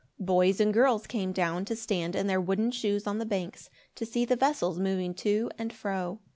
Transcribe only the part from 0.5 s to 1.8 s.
and girls came down to